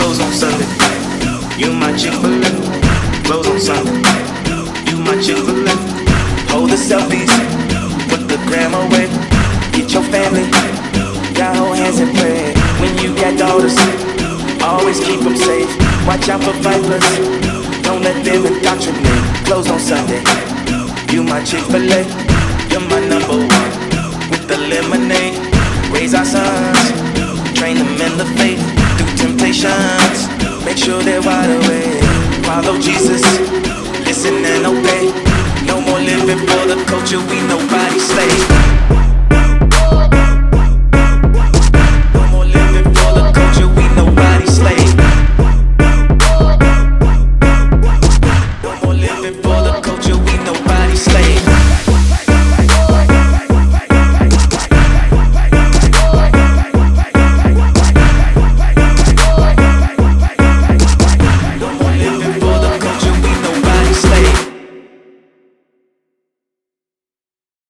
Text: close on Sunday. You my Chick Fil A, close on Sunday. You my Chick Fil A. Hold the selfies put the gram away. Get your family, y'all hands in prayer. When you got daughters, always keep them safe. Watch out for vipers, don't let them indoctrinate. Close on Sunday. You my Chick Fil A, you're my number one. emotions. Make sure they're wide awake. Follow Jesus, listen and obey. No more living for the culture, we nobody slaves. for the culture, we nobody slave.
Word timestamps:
close 0.00 0.20
on 0.20 0.32
Sunday. 0.32 0.70
You 1.60 1.72
my 1.72 1.92
Chick 1.92 2.14
Fil 2.22 2.40
A, 2.40 2.50
close 3.24 3.46
on 3.52 3.60
Sunday. 3.60 4.00
You 4.88 4.96
my 5.04 5.16
Chick 5.20 5.36
Fil 5.36 5.68
A. 5.68 5.74
Hold 6.50 6.70
the 6.70 6.76
selfies 6.76 7.32
put 8.08 8.22
the 8.26 8.38
gram 8.48 8.72
away. 8.72 9.06
Get 9.76 9.92
your 9.92 10.02
family, 10.14 10.46
y'all 11.36 11.72
hands 11.76 12.00
in 12.00 12.10
prayer. 12.16 12.52
When 12.80 12.92
you 13.02 13.14
got 13.14 13.38
daughters, 13.38 13.76
always 14.62 14.98
keep 15.00 15.20
them 15.20 15.36
safe. 15.36 15.70
Watch 16.08 16.28
out 16.30 16.42
for 16.44 16.56
vipers, 16.64 17.06
don't 17.84 18.02
let 18.02 18.24
them 18.24 18.46
indoctrinate. 18.46 19.24
Close 19.44 19.68
on 19.70 19.80
Sunday. 19.80 20.22
You 21.12 21.22
my 21.24 21.44
Chick 21.44 21.64
Fil 21.72 21.92
A, 21.92 22.00
you're 22.70 22.86
my 22.88 23.00
number 23.06 23.36
one. 23.36 23.89
emotions. 29.64 30.64
Make 30.64 30.78
sure 30.78 31.02
they're 31.02 31.22
wide 31.22 31.50
awake. 31.50 32.02
Follow 32.44 32.78
Jesus, 32.80 33.22
listen 34.06 34.34
and 34.44 34.66
obey. 34.66 35.12
No 35.66 35.80
more 35.80 35.98
living 35.98 36.38
for 36.46 36.66
the 36.66 36.82
culture, 36.86 37.18
we 37.18 37.40
nobody 37.46 37.98
slaves. 37.98 38.46
for 49.42 49.62
the 49.62 49.80
culture, 49.82 50.18
we 50.18 50.36
nobody 50.44 50.96
slave. 50.96 51.39